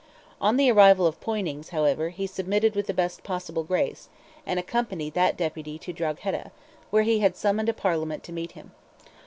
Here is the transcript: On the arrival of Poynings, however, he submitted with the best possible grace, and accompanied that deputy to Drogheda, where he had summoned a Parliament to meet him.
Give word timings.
On 0.41 0.57
the 0.57 0.71
arrival 0.71 1.05
of 1.05 1.21
Poynings, 1.21 1.69
however, 1.69 2.09
he 2.09 2.25
submitted 2.25 2.75
with 2.75 2.87
the 2.87 2.91
best 2.95 3.21
possible 3.23 3.63
grace, 3.63 4.09
and 4.47 4.59
accompanied 4.59 5.13
that 5.13 5.37
deputy 5.37 5.77
to 5.77 5.93
Drogheda, 5.93 6.51
where 6.89 7.03
he 7.03 7.19
had 7.19 7.35
summoned 7.35 7.69
a 7.69 7.73
Parliament 7.73 8.23
to 8.23 8.33
meet 8.33 8.53
him. 8.53 8.71